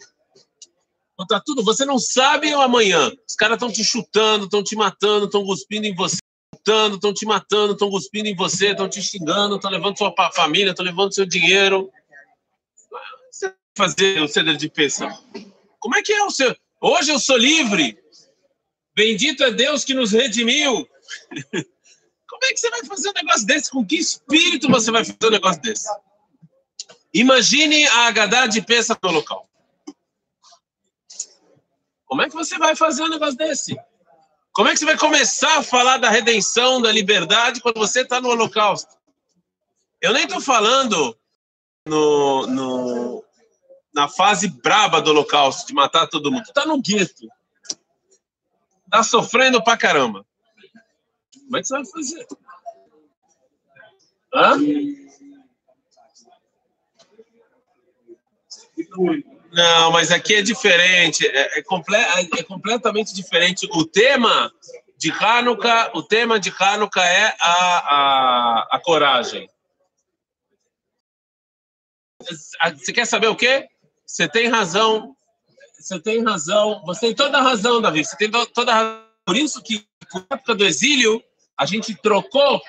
Quando 1.18 1.28
tá 1.28 1.42
tudo, 1.46 1.66
você 1.66 1.84
não 1.84 2.00
sabe 2.00 2.56
o 2.56 2.62
amanhã. 2.62 3.12
Os 3.28 3.36
caras 3.36 3.56
estão 3.56 3.70
te 3.70 3.84
chutando, 3.84 4.46
estão 4.46 4.64
te 4.64 4.74
matando, 4.74 5.26
estão 5.26 5.44
cuspindo 5.44 5.86
em 5.86 5.94
você, 5.94 6.20
estão 6.56 7.14
te 7.14 7.26
matando, 7.26 7.74
estão 7.74 7.90
cuspindo 7.90 8.30
em 8.30 8.36
você, 8.38 8.70
estão 8.70 8.88
te 8.88 9.02
xingando, 9.02 9.58
estão 9.58 9.70
levando 9.70 9.98
sua 9.98 10.16
família, 10.34 10.70
estão 10.70 10.86
levando 10.86 11.14
seu 11.14 11.26
dinheiro. 11.26 11.92
Você 13.30 13.48
vai 13.48 13.56
fazer 13.76 14.22
o 14.22 14.30
ceder 14.30 14.56
de 14.56 14.70
peça? 14.70 15.10
Como 15.78 15.98
é 15.98 16.02
que 16.02 16.14
é 16.14 16.24
o 16.24 16.32
seu? 16.32 16.56
Hoje 16.80 17.12
eu 17.12 17.20
sou 17.20 17.36
livre. 17.36 17.98
Bendito 18.98 19.44
é 19.44 19.52
Deus 19.52 19.86
que 19.86 19.94
nos 19.94 20.12
redimiu. 20.12 20.90
Como 22.28 22.46
é 22.46 22.48
que 22.52 22.58
você 22.58 22.68
vai 22.72 22.84
fazer 22.84 23.10
um 23.10 23.14
negócio 23.14 23.46
desse? 23.46 23.70
Com 23.70 23.86
que 23.86 23.96
espírito 23.96 24.68
você 24.68 24.90
vai 24.90 25.06
fazer 25.06 25.28
um 25.28 25.30
negócio 25.30 25.62
desse? 25.62 25.88
Imagine 27.14 27.86
a 27.90 28.08
Agadá 28.08 28.48
de 28.48 28.60
peça 28.60 28.98
no 29.04 29.12
local. 29.12 29.48
Como 32.06 32.24
é 32.24 32.28
que 32.28 32.34
você 32.34 32.58
vai 32.58 32.76
fazer 32.76 33.04
um 33.04 33.08
negócio 33.08 33.38
desse? 33.38 33.80
Como 34.52 34.68
é 34.68 34.72
que 34.72 34.80
você 34.80 34.86
vai 34.86 34.98
começar 34.98 35.60
a 35.60 35.64
falar 35.64 35.98
da 36.00 36.10
redenção, 36.10 36.82
da 36.82 36.92
liberdade, 36.92 37.62
quando 37.62 37.78
você 37.78 38.02
está 38.02 38.20
no 38.20 38.30
Holocausto? 38.30 38.98
Eu 40.02 40.12
nem 40.12 40.24
estou 40.24 40.42
falando 40.42 41.16
no, 41.86 42.48
no, 42.48 43.24
na 43.94 44.08
fase 44.08 44.48
braba 44.48 45.00
do 45.04 45.12
Holocausto, 45.12 45.68
de 45.68 45.74
matar 45.76 46.08
todo 46.08 46.32
mundo. 46.32 46.46
Está 46.46 46.66
no 46.66 46.82
gueto. 46.82 47.28
Está 48.88 49.04
sofrendo 49.04 49.64
pra 49.64 49.78
caramba. 49.78 50.26
Como 51.46 51.58
é 51.58 51.62
que 51.62 51.68
você 51.68 51.74
vai 51.76 51.86
fazer? 51.86 52.28
Hã? 54.34 54.58
Não, 59.52 59.92
mas 59.92 60.12
aqui 60.12 60.36
é 60.36 60.42
diferente, 60.42 61.26
é, 61.26 61.60
é, 61.60 61.64
comple 61.64 61.96
é 61.96 62.44
completamente 62.44 63.14
diferente. 63.14 63.68
O 63.74 63.86
tema 63.86 64.52
de 64.98 65.12
Hanukkah, 65.12 65.92
o 65.94 66.04
tema 66.04 66.40
de 66.40 66.54
Hanukkah 66.58 67.06
é 67.06 67.36
a, 67.40 67.78
a, 67.80 68.68
a 68.72 68.80
coragem. 68.80 69.50
Você 72.76 72.92
quer 72.92 73.06
saber 73.06 73.28
o 73.28 73.36
quê? 73.36 73.70
você 74.08 74.28
tem 74.28 74.48
razão, 74.48 75.17
você 75.78 76.00
tem 76.00 76.24
razão, 76.24 76.82
você 76.86 77.08
tem 77.08 77.16
toda 77.16 77.38
a 77.38 77.42
razão, 77.42 77.82
Davi, 77.82 78.04
você 78.04 78.18
tem 78.18 78.32
toda 78.32 78.72
a 78.72 78.76
razão. 78.76 79.08
Por 79.26 79.36
isso 79.36 79.62
que, 79.62 79.88
na 80.14 80.26
época 80.32 80.56
do 80.56 80.66
exílio, 80.66 81.24
a 81.58 81.66
gente 81.66 81.96
trocou, 81.96 82.62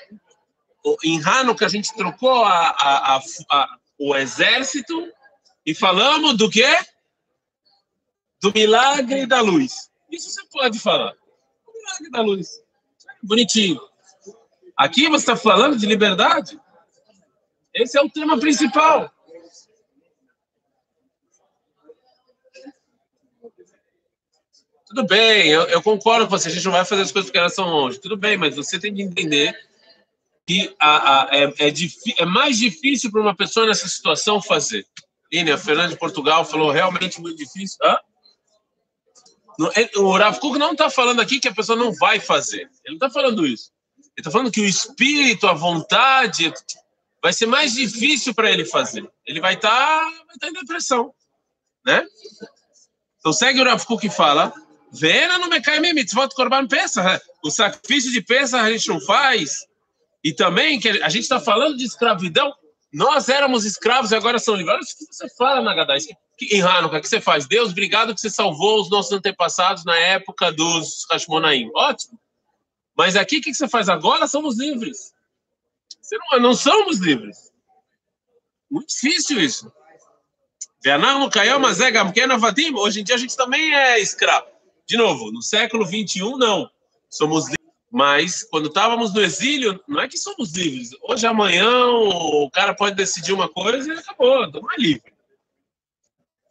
em 1.04 1.22
Hanukkah, 1.22 1.66
a 1.66 1.68
gente 1.68 1.94
trocou 1.94 2.44
a, 2.44 2.70
a, 2.70 3.16
a, 3.50 3.78
o 3.98 4.14
exército 4.16 5.12
e 5.64 5.74
falamos 5.74 6.36
do 6.36 6.50
quê? 6.50 6.78
Do 8.40 8.52
milagre 8.52 9.26
da 9.26 9.40
luz. 9.40 9.90
Isso 10.10 10.30
você 10.30 10.42
pode 10.50 10.78
falar. 10.78 11.14
O 11.66 11.72
milagre 11.72 12.10
da 12.10 12.20
luz. 12.20 12.62
Bonitinho. 13.22 13.80
Aqui 14.76 15.08
você 15.08 15.24
está 15.24 15.36
falando 15.36 15.76
de 15.76 15.86
liberdade? 15.86 16.58
Esse 17.74 17.98
é 17.98 18.02
o 18.02 18.10
tema 18.10 18.38
principal. 18.38 19.12
Tudo 24.88 25.04
bem, 25.04 25.48
eu, 25.48 25.64
eu, 25.64 25.82
concordo 25.82 26.24
com 26.26 26.30
você, 26.30 26.48
a 26.48 26.50
gente 26.50 26.64
não 26.64 26.72
vai 26.72 26.82
fazer 26.82 27.02
as 27.02 27.12
coisas 27.12 27.28
porque 27.28 27.38
elas 27.38 27.54
são 27.54 27.68
longe. 27.68 27.98
Tudo 27.98 28.16
bem, 28.16 28.38
mas 28.38 28.56
você 28.56 28.78
tem 28.78 28.94
que 28.94 29.02
entender 29.02 29.54
que 30.46 30.74
a, 30.80 31.24
a, 31.24 31.36
é, 31.36 31.44
é, 31.58 31.74
é, 32.16 32.24
mais 32.24 32.56
difícil 32.56 33.10
para 33.12 33.20
uma 33.20 33.36
pessoa 33.36 33.66
nessa 33.66 33.86
situação 33.86 34.40
fazer. 34.40 34.86
Ine, 35.30 35.52
a 35.52 35.58
Fernanda 35.58 35.90
de 35.90 35.98
Portugal 35.98 36.42
falou 36.42 36.70
realmente 36.70 37.20
muito 37.20 37.36
difícil. 37.36 37.76
Hã? 37.82 37.98
O 39.96 40.16
Rav 40.16 40.38
Kuk 40.38 40.58
não 40.58 40.72
está 40.72 40.88
falando 40.88 41.20
aqui 41.20 41.38
que 41.38 41.48
a 41.48 41.54
pessoa 41.54 41.76
não 41.76 41.92
vai 41.92 42.18
fazer. 42.18 42.70
Ele 42.82 42.96
não 42.98 43.06
está 43.06 43.10
falando 43.10 43.46
isso. 43.46 43.70
Ele 43.98 44.10
está 44.16 44.30
falando 44.30 44.50
que 44.50 44.62
o 44.62 44.66
espírito, 44.66 45.46
a 45.46 45.52
vontade, 45.52 46.50
vai 47.22 47.34
ser 47.34 47.44
mais 47.44 47.74
difícil 47.74 48.34
para 48.34 48.50
ele 48.50 48.64
fazer. 48.64 49.06
Ele 49.26 49.38
vai 49.40 49.52
estar 49.52 49.68
tá, 49.70 50.10
tá 50.40 50.48
em 50.48 50.52
depressão. 50.54 51.12
Né? 51.84 52.06
Então 53.18 53.34
segue 53.34 53.60
o 53.60 53.64
Rav 53.64 53.84
Kuk 53.84 54.08
fala 54.08 54.50
Vena 54.92 55.38
no 55.38 55.48
Mekaimim 55.48 55.92
Mitzvot 55.92 56.28
Korban 56.34 56.66
Pesach. 56.66 57.22
O 57.42 57.50
sacrifício 57.50 58.10
de 58.10 58.22
Pesach 58.22 58.64
a 58.64 58.70
gente 58.70 58.88
não 58.88 59.00
faz. 59.00 59.66
E 60.24 60.32
também 60.32 60.80
que 60.80 60.88
a 60.88 61.08
gente 61.08 61.22
está 61.22 61.40
falando 61.40 61.76
de 61.76 61.84
escravidão. 61.84 62.52
Nós 62.92 63.28
éramos 63.28 63.64
escravos 63.64 64.10
e 64.12 64.16
agora 64.16 64.38
são 64.38 64.54
livres. 64.54 64.92
O 64.92 65.06
que 65.06 65.14
você 65.14 65.28
fala, 65.36 65.62
Nagadá. 65.62 65.96
Em 66.40 66.62
Hanukkah, 66.62 66.98
o 66.98 67.00
que 67.00 67.08
você 67.08 67.20
faz? 67.20 67.46
Deus, 67.46 67.70
obrigado 67.70 68.14
que 68.14 68.20
você 68.20 68.30
salvou 68.30 68.80
os 68.80 68.90
nossos 68.90 69.12
antepassados 69.12 69.84
na 69.84 69.96
época 69.96 70.50
dos 70.52 71.04
Hashmonaim. 71.10 71.70
Ótimo. 71.74 72.18
Mas 72.96 73.14
aqui, 73.14 73.38
o 73.38 73.42
que 73.42 73.52
você 73.52 73.68
faz? 73.68 73.88
Agora 73.88 74.26
somos 74.26 74.58
livres. 74.58 75.12
Não, 76.32 76.40
não 76.40 76.54
somos 76.54 76.98
livres. 76.98 77.52
Muito 78.70 78.88
difícil 78.88 79.40
isso. 79.40 79.70
Hoje 82.76 83.00
em 83.00 83.04
dia 83.04 83.14
a 83.14 83.18
gente 83.18 83.36
também 83.36 83.74
é 83.74 84.00
escravo. 84.00 84.46
De 84.88 84.96
novo, 84.96 85.30
no 85.30 85.42
século 85.42 85.84
21, 85.84 86.38
não. 86.38 86.70
Somos 87.10 87.44
livres. 87.44 87.58
Mas 87.90 88.42
quando 88.44 88.68
estávamos 88.68 89.12
no 89.12 89.20
exílio, 89.20 89.78
não 89.86 90.00
é 90.00 90.08
que 90.08 90.16
somos 90.16 90.52
livres. 90.54 90.90
Hoje, 91.02 91.26
amanhã, 91.26 91.86
o 91.88 92.50
cara 92.50 92.74
pode 92.74 92.96
decidir 92.96 93.32
uma 93.32 93.48
coisa 93.48 93.92
e 93.92 93.98
acabou, 93.98 94.44
estamos 94.44 94.74
livre. 94.78 95.12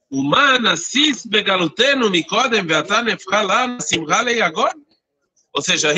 Humana, 0.10 0.78
cis, 0.78 1.26
begaluteno, 1.26 2.10
mikodem, 2.10 2.64
beatane, 2.64 3.18
lá, 3.44 3.80
simrale 3.80 4.36
e 4.36 4.42
agora. 4.42 4.76
Ou 5.54 5.62
seja, 5.62 5.92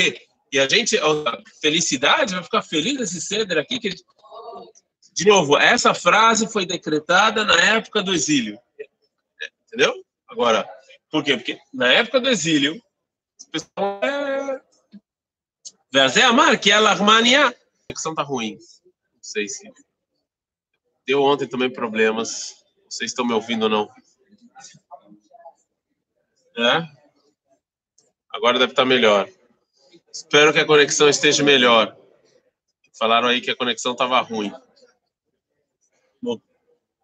e 0.51 0.59
a 0.59 0.67
gente, 0.67 0.97
a 0.97 1.41
felicidade, 1.61 2.33
vai 2.33 2.43
ficar 2.43 2.61
feliz 2.61 2.97
nesse 2.99 3.21
ceder 3.21 3.57
aqui. 3.57 3.79
Que... 3.79 3.93
De 5.13 5.25
novo, 5.25 5.57
essa 5.57 5.93
frase 5.93 6.47
foi 6.51 6.65
decretada 6.65 7.43
na 7.43 7.59
época 7.59 8.01
do 8.01 8.13
exílio. 8.13 8.57
Entendeu? 9.67 9.93
Agora, 10.27 10.67
por 11.11 11.23
quê? 11.23 11.35
Porque 11.35 11.59
na 11.73 11.91
época 11.91 12.19
do 12.19 12.29
exílio, 12.29 12.75
o 12.75 13.51
pessoal 13.51 13.99
é. 14.03 14.61
Verzé 15.91 16.21
Amar, 16.23 16.59
que 16.59 16.71
é 16.71 16.75
a 16.75 16.89
Armania. 16.89 17.47
A 17.47 17.53
conexão 17.87 18.13
tá 18.13 18.21
ruim. 18.21 18.53
Não 18.85 19.23
sei 19.23 19.47
se. 19.47 19.71
Deu 21.05 21.23
ontem 21.23 21.47
também 21.47 21.71
problemas. 21.71 22.55
Vocês 22.87 23.11
estão 23.11 23.25
me 23.25 23.33
ouvindo 23.33 23.63
ou 23.63 23.69
não? 23.69 23.89
É? 26.57 26.87
Agora 28.31 28.59
deve 28.59 28.73
estar 28.73 28.85
melhor. 28.85 29.27
Espero 30.13 30.53
que 30.53 30.59
a 30.59 30.65
conexão 30.65 31.09
esteja 31.09 31.43
melhor. 31.43 31.97
Falaram 32.97 33.29
aí 33.29 33.41
que 33.41 33.49
a 33.49 33.55
conexão 33.55 33.93
estava 33.93 34.19
ruim. 34.21 34.51
Bom, 36.21 36.39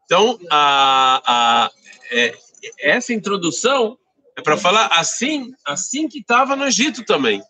então, 0.03 0.37
a, 0.51 1.21
a, 1.25 1.71
é, 2.11 2.37
essa 2.79 3.13
introdução 3.13 3.97
é 4.35 4.41
para 4.41 4.57
falar 4.57 4.87
assim, 4.87 5.53
assim 5.65 6.07
que 6.07 6.19
estava 6.19 6.55
no 6.55 6.65
Egito 6.65 7.03
também. 7.05 7.41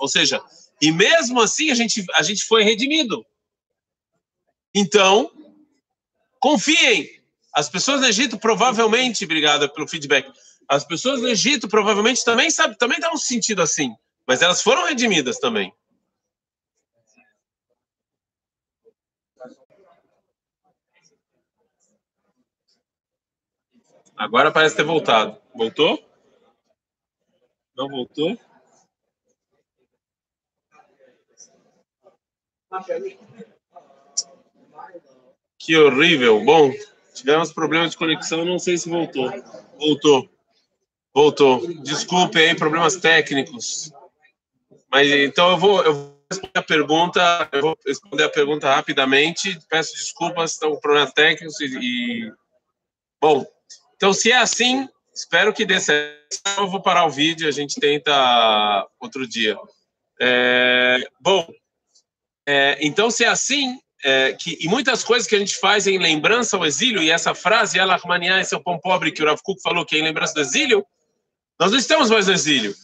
Ou 0.00 0.08
seja, 0.08 0.42
e 0.82 0.90
mesmo 0.90 1.40
assim 1.40 1.70
a 1.70 1.74
gente, 1.74 2.04
a 2.14 2.22
gente 2.22 2.44
foi 2.44 2.64
redimido. 2.64 3.24
Então, 4.74 5.30
confiem. 6.40 7.08
As 7.54 7.68
pessoas 7.68 8.00
no 8.00 8.06
Egito 8.06 8.38
provavelmente, 8.38 9.24
obrigado 9.24 9.68
pelo 9.68 9.86
feedback. 9.86 10.28
As 10.68 10.84
pessoas 10.84 11.20
no 11.20 11.28
Egito 11.28 11.68
provavelmente 11.68 12.24
também 12.24 12.50
sabem, 12.50 12.76
também 12.76 12.98
estavam 12.98 13.16
se 13.16 13.26
sentindo 13.26 13.60
assim, 13.62 13.92
mas 14.26 14.40
elas 14.40 14.62
foram 14.62 14.86
redimidas 14.86 15.38
também. 15.38 15.72
Agora 24.20 24.52
parece 24.52 24.76
ter 24.76 24.82
voltado. 24.82 25.34
Voltou? 25.54 25.98
Não 27.74 27.88
voltou? 27.88 28.38
Que 35.58 35.74
horrível. 35.74 36.44
Bom, 36.44 36.70
tivemos 37.14 37.50
problemas 37.50 37.92
de 37.92 37.96
conexão, 37.96 38.44
não 38.44 38.58
sei 38.58 38.76
se 38.76 38.90
voltou. 38.90 39.30
Voltou. 39.78 40.28
Voltou. 41.14 41.82
Desculpe 41.82 42.40
aí, 42.40 42.54
problemas 42.54 42.96
técnicos. 42.96 43.90
Mas 44.90 45.10
então 45.10 45.52
eu 45.52 45.56
vou, 45.56 45.82
eu 45.82 45.94
vou 45.94 46.24
responder 46.30 46.58
a 46.58 46.62
pergunta, 46.62 47.48
eu 47.52 47.62
vou 47.62 47.78
responder 47.86 48.24
a 48.24 48.28
pergunta 48.28 48.74
rapidamente. 48.74 49.58
Peço 49.66 49.94
desculpas, 49.94 50.52
estão 50.52 50.78
problemas 50.78 51.10
técnicos 51.14 51.58
e, 51.58 51.64
e 51.64 52.32
bom, 53.18 53.46
então, 54.00 54.14
se 54.14 54.32
é 54.32 54.38
assim, 54.38 54.88
espero 55.14 55.52
que 55.52 55.66
dê 55.66 55.78
certo. 55.78 56.16
Eu 56.56 56.70
vou 56.70 56.80
parar 56.80 57.04
o 57.04 57.10
vídeo, 57.10 57.46
a 57.46 57.50
gente 57.50 57.78
tenta 57.78 58.88
outro 58.98 59.28
dia. 59.28 59.58
É, 60.18 61.06
bom, 61.20 61.46
é, 62.48 62.78
então, 62.80 63.10
se 63.10 63.24
é 63.24 63.28
assim, 63.28 63.78
é, 64.02 64.32
que, 64.32 64.56
e 64.58 64.68
muitas 64.68 65.04
coisas 65.04 65.28
que 65.28 65.36
a 65.36 65.38
gente 65.38 65.54
faz 65.56 65.86
em 65.86 65.98
lembrança 65.98 66.56
ao 66.56 66.64
exílio, 66.64 67.02
e 67.02 67.10
essa 67.10 67.34
frase, 67.34 67.78
ela 67.78 68.00
esse 68.40 68.54
é 68.54 68.56
o 68.56 68.62
pão 68.62 68.80
pobre 68.80 69.12
que 69.12 69.22
o 69.22 69.26
Rav 69.26 69.38
Kuk 69.42 69.60
falou, 69.60 69.84
que 69.84 69.96
é 69.96 69.98
em 69.98 70.04
lembrança 70.04 70.32
do 70.32 70.40
exílio, 70.40 70.82
nós 71.58 71.70
não 71.70 71.78
estamos 71.78 72.08
mais 72.08 72.26
no 72.26 72.32
exílio. 72.32 72.74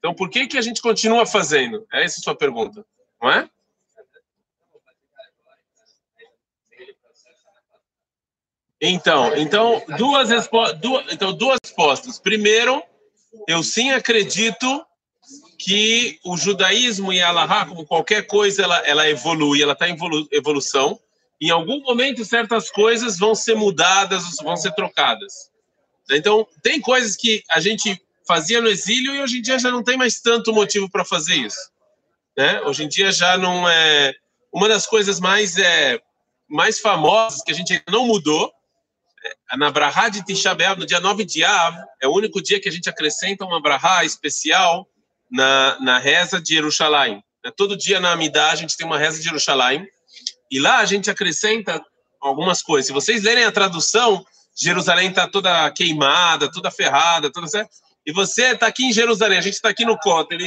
Então, 0.00 0.12
por 0.12 0.28
que, 0.28 0.48
que 0.48 0.58
a 0.58 0.62
gente 0.62 0.82
continua 0.82 1.24
fazendo? 1.24 1.86
É 1.92 2.02
essa 2.02 2.18
a 2.18 2.24
sua 2.24 2.34
pergunta, 2.34 2.84
não 3.22 3.30
é? 3.30 3.48
Então, 8.80 9.36
então 9.36 9.82
duas, 9.98 10.30
então, 11.10 11.32
duas 11.32 11.58
respostas. 11.62 12.18
Primeiro, 12.18 12.82
eu 13.46 13.62
sim 13.62 13.90
acredito 13.90 14.84
que 15.58 16.18
o 16.24 16.36
judaísmo 16.36 17.12
e 17.12 17.20
a 17.20 17.28
Allahá, 17.28 17.66
como 17.66 17.86
qualquer 17.86 18.26
coisa, 18.26 18.62
ela, 18.62 18.78
ela 18.78 19.08
evolui, 19.08 19.62
ela 19.62 19.74
está 19.74 19.88
em 19.88 19.92
evolu 19.92 20.26
evolução. 20.32 20.98
Em 21.38 21.50
algum 21.50 21.80
momento, 21.82 22.24
certas 22.24 22.70
coisas 22.70 23.18
vão 23.18 23.34
ser 23.34 23.54
mudadas, 23.54 24.24
vão 24.42 24.56
ser 24.56 24.72
trocadas. 24.72 25.50
Então, 26.10 26.46
tem 26.62 26.80
coisas 26.80 27.16
que 27.16 27.42
a 27.50 27.60
gente 27.60 28.00
fazia 28.26 28.60
no 28.60 28.68
exílio 28.68 29.14
e 29.14 29.20
hoje 29.20 29.38
em 29.38 29.42
dia 29.42 29.58
já 29.58 29.70
não 29.70 29.82
tem 29.82 29.96
mais 29.96 30.20
tanto 30.20 30.52
motivo 30.52 30.90
para 30.90 31.04
fazer 31.04 31.34
isso. 31.34 31.70
Né? 32.36 32.60
Hoje 32.62 32.84
em 32.84 32.88
dia 32.88 33.12
já 33.12 33.36
não 33.36 33.68
é. 33.68 34.14
Uma 34.52 34.68
das 34.68 34.86
coisas 34.86 35.20
mais, 35.20 35.56
é, 35.56 36.00
mais 36.48 36.80
famosas 36.80 37.42
que 37.42 37.52
a 37.52 37.54
gente 37.54 37.82
não 37.88 38.06
mudou 38.06 38.52
na 39.56 39.70
Brahá 39.70 40.08
de 40.08 40.24
Tisha 40.24 40.54
B'Av, 40.54 40.78
no 40.78 40.86
dia 40.86 41.00
9 41.00 41.24
de 41.24 41.44
Av, 41.44 41.76
é 42.00 42.08
o 42.08 42.12
único 42.12 42.42
dia 42.42 42.60
que 42.60 42.68
a 42.68 42.72
gente 42.72 42.88
acrescenta 42.88 43.44
uma 43.44 43.60
Brahá 43.60 44.04
especial 44.04 44.86
na, 45.30 45.78
na 45.80 45.98
reza 45.98 46.40
de 46.40 46.54
Jerusalém. 46.54 47.22
É, 47.44 47.50
todo 47.50 47.76
dia 47.76 48.00
na 48.00 48.12
Amidah 48.12 48.50
a 48.50 48.54
gente 48.54 48.76
tem 48.76 48.86
uma 48.86 48.98
reza 48.98 49.18
de 49.18 49.24
Jerusalém, 49.24 49.86
e 50.50 50.58
lá 50.58 50.78
a 50.78 50.84
gente 50.84 51.10
acrescenta 51.10 51.80
algumas 52.20 52.62
coisas. 52.62 52.86
Se 52.86 52.92
vocês 52.92 53.22
lerem 53.22 53.44
a 53.44 53.52
tradução, 53.52 54.24
Jerusalém 54.60 55.08
está 55.08 55.28
toda 55.28 55.70
queimada, 55.70 56.50
toda 56.50 56.70
ferrada, 56.70 57.30
toda 57.30 57.46
certa. 57.46 57.70
E 58.04 58.12
você 58.12 58.52
está 58.52 58.66
aqui 58.66 58.84
em 58.84 58.92
Jerusalém, 58.92 59.38
a 59.38 59.42
gente 59.42 59.54
está 59.54 59.68
aqui 59.68 59.84
no 59.84 59.98
Kotel, 59.98 60.38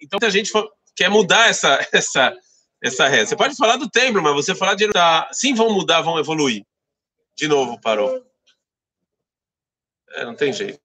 então 0.00 0.18
a 0.22 0.30
gente 0.30 0.52
quer 0.94 1.08
mudar 1.08 1.48
essa, 1.48 1.86
essa, 1.92 2.34
essa 2.82 3.08
reza. 3.08 3.30
Você 3.30 3.36
pode 3.36 3.56
falar 3.56 3.76
do 3.76 3.88
templo, 3.88 4.22
mas 4.22 4.34
você 4.34 4.54
falar 4.54 4.74
de 4.74 4.88
tá, 4.90 5.28
sim, 5.32 5.54
vão 5.54 5.70
mudar, 5.70 6.02
vão 6.02 6.18
evoluir. 6.18 6.62
De 7.36 7.46
novo, 7.46 7.78
parou. 7.80 8.26
É, 10.10 10.24
não 10.24 10.34
tem 10.34 10.52
jeito. 10.52 10.80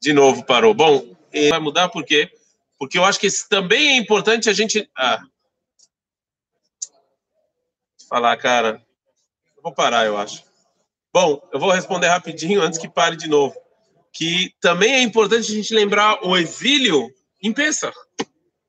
De 0.00 0.12
novo 0.12 0.44
parou. 0.44 0.72
Bom, 0.72 1.14
vai 1.50 1.58
mudar 1.58 1.88
por 1.88 2.04
quê? 2.04 2.30
Porque 2.78 2.98
eu 2.98 3.04
acho 3.04 3.20
que 3.20 3.28
também 3.48 3.88
é 3.90 3.96
importante 3.96 4.48
a 4.48 4.52
gente. 4.52 4.88
Ah. 4.96 5.22
Falar, 8.08 8.36
cara. 8.36 8.82
Eu 9.56 9.62
vou 9.62 9.74
parar, 9.74 10.06
eu 10.06 10.16
acho. 10.16 10.44
Bom, 11.12 11.40
eu 11.52 11.58
vou 11.58 11.70
responder 11.70 12.08
rapidinho 12.08 12.62
antes 12.62 12.78
que 12.78 12.88
pare 12.88 13.16
de 13.16 13.28
novo. 13.28 13.56
Que 14.12 14.54
também 14.60 14.94
é 14.94 15.02
importante 15.02 15.50
a 15.50 15.54
gente 15.54 15.74
lembrar 15.74 16.24
o 16.24 16.36
exílio 16.36 17.12
em 17.42 17.52
Pesach. 17.52 17.96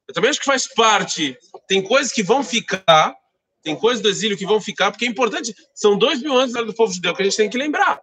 Eu 0.08 0.14
também 0.14 0.30
acho 0.30 0.40
que 0.40 0.46
faz 0.46 0.68
parte. 0.68 1.38
Tem 1.68 1.82
coisas 1.82 2.12
que 2.14 2.24
vão 2.24 2.44
ficar, 2.44 3.16
tem 3.62 3.76
coisas 3.76 4.02
do 4.02 4.10
exílio 4.10 4.38
que 4.38 4.46
vão 4.46 4.62
ficar, 4.62 4.92
porque 4.92 5.06
é 5.06 5.10
importante. 5.10 5.54
São 5.76 5.98
dois 5.98 6.22
mil 6.22 6.38
anos 6.38 6.54
do 6.54 6.74
povo 6.74 6.94
judeu 6.94 7.14
que 7.14 7.22
a 7.22 7.26
gente 7.26 7.38
tem 7.38 7.50
que 7.50 7.58
lembrar. 7.58 8.00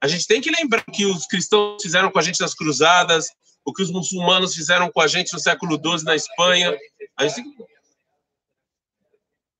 A 0.00 0.08
gente 0.08 0.26
tem 0.26 0.40
que 0.40 0.50
lembrar 0.50 0.84
o 0.86 0.92
que 0.92 1.04
os 1.04 1.26
cristãos 1.26 1.82
fizeram 1.82 2.10
com 2.10 2.18
a 2.18 2.22
gente 2.22 2.40
nas 2.40 2.54
cruzadas, 2.54 3.26
o 3.64 3.72
que 3.72 3.82
os 3.82 3.90
muçulmanos 3.90 4.54
fizeram 4.54 4.90
com 4.90 5.00
a 5.00 5.06
gente 5.06 5.32
no 5.32 5.38
século 5.38 5.76
XII 5.76 6.04
na 6.04 6.16
Espanha. 6.16 6.76
A 7.16 7.26
gente 7.26 7.42
tem. 7.42 7.66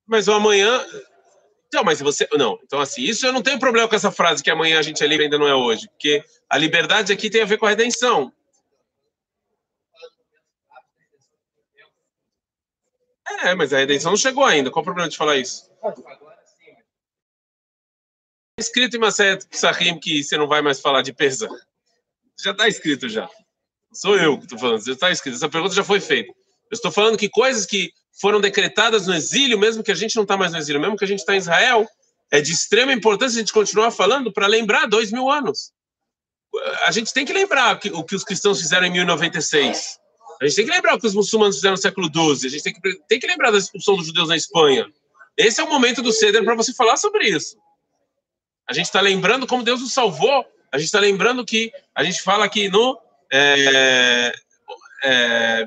Mas 0.06 0.28
o 0.28 0.32
amanhã. 0.32 0.84
Então, 1.66 1.84
mas 1.84 2.00
você. 2.00 2.26
Não, 2.32 2.58
então 2.64 2.80
assim, 2.80 3.02
isso 3.02 3.26
eu 3.26 3.32
não 3.32 3.42
tenho 3.42 3.58
problema 3.58 3.86
com 3.86 3.94
essa 3.94 4.10
frase 4.10 4.42
que 4.42 4.50
amanhã 4.50 4.78
a 4.78 4.82
gente 4.82 5.02
é 5.04 5.06
livre 5.06 5.24
ainda 5.24 5.38
não 5.38 5.46
é 5.46 5.54
hoje, 5.54 5.88
porque 5.88 6.24
a 6.48 6.56
liberdade 6.56 7.12
aqui 7.12 7.28
tem 7.28 7.42
a 7.42 7.46
ver 7.46 7.58
com 7.58 7.66
a 7.66 7.70
redenção. 7.70 8.32
É, 13.42 13.54
mas 13.54 13.72
a 13.72 13.78
redenção 13.78 14.12
não 14.12 14.16
chegou 14.16 14.44
ainda. 14.44 14.70
Qual 14.70 14.82
o 14.82 14.84
problema 14.84 15.08
de 15.08 15.16
falar 15.16 15.36
isso? 15.36 15.70
escrito 18.60 18.96
em 18.96 19.00
Maset 19.00 19.46
Psachim 19.48 19.98
que 19.98 20.22
você 20.22 20.36
não 20.36 20.46
vai 20.46 20.62
mais 20.62 20.80
falar 20.80 21.02
de 21.02 21.12
pesa. 21.12 21.48
Já 22.38 22.52
está 22.52 22.68
escrito 22.68 23.08
já. 23.08 23.28
Sou 23.92 24.16
eu 24.16 24.38
que 24.38 24.44
estou 24.44 24.58
falando, 24.58 24.84
já 24.84 24.92
está 24.92 25.10
escrito. 25.10 25.34
Essa 25.34 25.48
pergunta 25.48 25.74
já 25.74 25.82
foi 25.82 26.00
feita. 26.00 26.30
Eu 26.70 26.74
estou 26.74 26.92
falando 26.92 27.18
que 27.18 27.28
coisas 27.28 27.66
que 27.66 27.90
foram 28.20 28.40
decretadas 28.40 29.06
no 29.06 29.14
exílio, 29.14 29.58
mesmo 29.58 29.82
que 29.82 29.90
a 29.90 29.94
gente 29.94 30.14
não 30.14 30.22
está 30.22 30.36
mais 30.36 30.52
no 30.52 30.58
exílio, 30.58 30.80
mesmo 30.80 30.96
que 30.96 31.04
a 31.04 31.08
gente 31.08 31.20
está 31.20 31.34
em 31.34 31.38
Israel, 31.38 31.88
é 32.30 32.40
de 32.40 32.52
extrema 32.52 32.92
importância 32.92 33.38
a 33.38 33.40
gente 33.40 33.52
continuar 33.52 33.90
falando 33.90 34.32
para 34.32 34.46
lembrar 34.46 34.86
dois 34.86 35.10
mil 35.10 35.28
anos. 35.28 35.72
A 36.84 36.90
gente 36.90 37.12
tem 37.12 37.24
que 37.24 37.32
lembrar 37.32 37.80
o 37.92 38.04
que 38.04 38.14
os 38.14 38.24
cristãos 38.24 38.60
fizeram 38.60 38.86
em 38.86 38.90
1096. 38.90 39.98
A 40.40 40.46
gente 40.46 40.56
tem 40.56 40.64
que 40.64 40.70
lembrar 40.70 40.94
o 40.94 40.98
que 40.98 41.06
os 41.06 41.14
muçulmanos 41.14 41.56
fizeram 41.56 41.74
no 41.74 41.82
século 41.82 42.06
XII. 42.08 42.46
A 42.46 42.50
gente 42.50 42.62
tem 42.62 42.72
que, 42.72 43.00
tem 43.06 43.20
que 43.20 43.26
lembrar 43.26 43.50
da 43.50 43.58
expulsão 43.58 43.96
dos 43.96 44.06
judeus 44.06 44.28
na 44.28 44.36
Espanha. 44.36 44.90
Esse 45.36 45.60
é 45.60 45.64
o 45.64 45.68
momento 45.68 46.00
do 46.00 46.12
Ceder 46.12 46.42
para 46.44 46.54
você 46.54 46.72
falar 46.72 46.96
sobre 46.96 47.28
isso. 47.28 47.56
A 48.66 48.72
gente 48.72 48.86
está 48.86 49.00
lembrando 49.00 49.46
como 49.46 49.62
Deus 49.62 49.80
nos 49.80 49.92
salvou. 49.92 50.46
A 50.72 50.78
gente 50.78 50.86
está 50.86 51.00
lembrando 51.00 51.44
que 51.44 51.72
a 51.94 52.02
gente 52.02 52.22
fala 52.22 52.44
aqui 52.44 52.68
no 52.68 52.98
é, 53.30 54.32
é, 55.02 55.66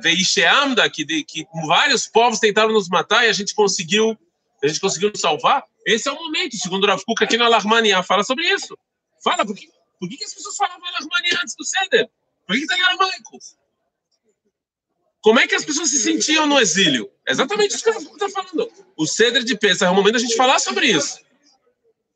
que, 0.91 1.23
que 1.23 1.47
vários 1.67 2.07
povos 2.07 2.39
tentaram 2.39 2.73
nos 2.73 2.87
matar 2.89 3.25
e 3.25 3.29
a 3.29 3.33
gente 3.33 3.53
conseguiu, 3.53 4.17
a 4.63 4.67
gente 4.67 4.79
conseguiu 4.79 5.11
salvar. 5.15 5.63
Esse 5.85 6.07
é 6.07 6.11
o 6.11 6.15
momento, 6.15 6.55
segundo 6.55 6.85
o 6.85 6.87
Rav 6.87 7.01
Kuk 7.05 7.23
aqui 7.23 7.37
na 7.37 7.45
Alarmania, 7.45 8.01
fala 8.01 8.23
sobre 8.23 8.47
isso. 8.47 8.77
Fala, 9.23 9.45
por 9.45 9.55
que, 9.55 9.67
por 9.99 10.09
que, 10.09 10.23
as 10.23 10.33
pessoas 10.33 10.55
falavam 10.55 10.85
Alarmania 10.87 11.39
antes 11.41 11.55
do 11.55 11.65
Seder? 11.65 12.09
Por 12.47 12.55
que 12.55 12.73
em 12.73 12.83
aramaico? 12.83 13.37
Como 15.23 15.39
é 15.39 15.47
que 15.47 15.55
as 15.55 15.63
pessoas 15.63 15.89
se 15.89 15.99
sentiam 15.99 16.45
no 16.45 16.59
exílio? 16.59 17.09
É 17.25 17.31
exatamente 17.31 17.73
isso 17.73 17.83
que 17.83 17.89
o 17.89 17.93
Rav 17.93 18.03
está 18.03 18.29
falando. 18.29 18.69
O 18.97 19.07
Seder 19.07 19.41
de 19.41 19.57
Pesach 19.57 19.85
é 19.85 19.89
o 19.89 19.95
momento 19.95 20.15
da 20.15 20.19
gente 20.19 20.35
falar 20.35 20.59
sobre 20.59 20.87
isso. 20.87 21.17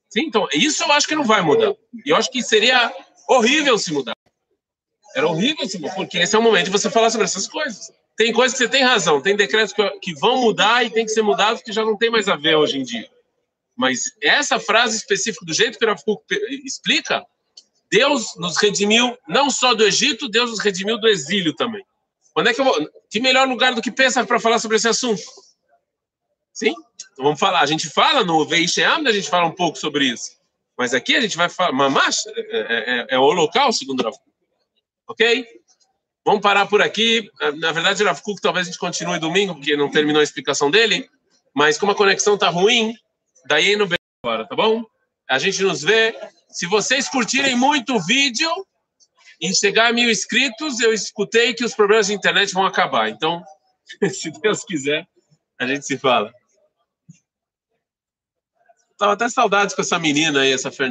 Sim, 0.09 0.25
então, 0.25 0.45
isso 0.53 0.83
eu 0.83 0.91
acho 0.91 1.07
que 1.07 1.15
não 1.15 1.23
vai 1.23 1.41
mudar. 1.41 1.73
E 2.05 2.09
eu 2.09 2.17
acho 2.17 2.29
que 2.29 2.43
seria 2.43 2.93
horrível 3.29 3.77
se 3.77 3.93
mudar. 3.93 4.13
Era 5.15 5.25
horrível 5.25 5.67
se 5.67 5.79
mudar, 5.79 5.95
porque 5.95 6.17
esse 6.17 6.35
é 6.35 6.39
o 6.39 6.41
momento 6.41 6.65
de 6.65 6.71
você 6.71 6.89
falar 6.89 7.09
sobre 7.09 7.23
essas 7.23 7.47
coisas. 7.47 7.91
Tem 8.17 8.33
coisas 8.33 8.57
que 8.57 8.65
você 8.65 8.69
tem 8.69 8.83
razão, 8.83 9.21
tem 9.21 9.37
decretos 9.37 9.73
que, 10.01 10.13
vão 10.15 10.41
mudar 10.41 10.85
e 10.85 10.89
tem 10.89 11.05
que 11.05 11.11
ser 11.11 11.21
mudados 11.21 11.61
que 11.61 11.71
já 11.71 11.85
não 11.85 11.95
tem 11.95 12.09
mais 12.09 12.27
a 12.27 12.35
ver 12.35 12.55
hoje 12.55 12.77
em 12.77 12.83
dia. 12.83 13.09
Mas 13.73 14.11
essa 14.21 14.59
frase 14.59 14.97
específica, 14.97 15.45
do 15.45 15.53
jeito 15.53 15.79
que 15.79 15.85
o 15.85 15.87
Rav 15.87 16.01
explica, 16.65 17.25
Deus 17.89 18.35
nos 18.35 18.57
redimiu 18.57 19.17
não 19.29 19.49
só 19.49 19.73
do 19.73 19.85
Egito, 19.85 20.27
Deus 20.27 20.49
nos 20.49 20.59
redimiu 20.59 20.99
do 20.99 21.07
exílio 21.07 21.53
também. 21.53 21.85
Quando 22.37 22.49
é 22.49 22.53
que 22.53 22.61
eu 22.61 22.65
vou... 22.65 22.75
Que 23.09 23.19
melhor 23.19 23.47
lugar 23.47 23.73
do 23.73 23.81
que 23.81 23.91
pensar 23.91 24.23
para 24.27 24.39
falar 24.39 24.59
sobre 24.59 24.77
esse 24.77 24.87
assunto? 24.87 25.23
Sim? 26.53 26.69
Então 27.11 27.25
vamos 27.25 27.39
falar. 27.39 27.61
A 27.61 27.65
gente 27.65 27.89
fala 27.89 28.23
no 28.23 28.45
Veisheam, 28.45 29.07
a 29.07 29.11
gente 29.11 29.27
fala 29.27 29.47
um 29.47 29.55
pouco 29.55 29.75
sobre 29.75 30.05
isso. 30.05 30.37
Mas 30.77 30.93
aqui 30.93 31.15
a 31.15 31.21
gente 31.21 31.35
vai 31.35 31.49
falar. 31.49 31.71
Mamash 31.71 32.27
é, 32.27 32.41
é, 32.51 32.99
é, 32.99 33.07
é 33.15 33.17
o 33.17 33.31
local, 33.31 33.73
segundo 33.73 34.03
Rav 34.03 34.13
Ok? 35.07 35.47
Vamos 36.23 36.41
parar 36.41 36.67
por 36.67 36.79
aqui. 36.79 37.27
Na 37.55 37.71
verdade, 37.71 38.03
Rav 38.03 38.21
Kuk, 38.21 38.39
talvez 38.39 38.67
a 38.67 38.69
gente 38.69 38.79
continue 38.79 39.17
domingo, 39.17 39.55
porque 39.55 39.75
não 39.75 39.89
terminou 39.89 40.19
a 40.19 40.23
explicação 40.23 40.69
dele. 40.69 41.09
Mas 41.55 41.79
como 41.79 41.93
a 41.93 41.95
conexão 41.95 42.35
está 42.35 42.49
ruim, 42.49 42.93
daí 43.47 43.75
no 43.75 43.89
agora, 44.23 44.47
tá 44.47 44.55
bom? 44.55 44.85
A 45.27 45.39
gente 45.39 45.63
nos 45.63 45.81
vê. 45.81 46.15
Se 46.51 46.67
vocês 46.67 47.09
curtirem 47.09 47.55
muito 47.55 47.95
o 47.95 48.05
vídeo 48.05 48.47
e 49.39 49.53
chegar 49.53 49.89
a 49.89 49.93
mil 49.93 50.09
inscritos, 50.09 50.79
eu 50.79 50.93
escutei 50.93 51.53
que 51.53 51.63
os 51.63 51.75
problemas 51.75 52.07
de 52.07 52.13
internet 52.13 52.53
vão 52.53 52.65
acabar. 52.65 53.09
Então, 53.09 53.43
se 54.09 54.31
Deus 54.31 54.63
quiser, 54.63 55.07
a 55.59 55.67
gente 55.67 55.85
se 55.85 55.97
fala. 55.97 56.33
Tava 58.97 59.13
até 59.13 59.29
saudades 59.29 59.75
com 59.75 59.81
essa 59.81 59.99
menina 59.99 60.41
aí, 60.41 60.51
essa 60.51 60.71
Fernanda. 60.71 60.85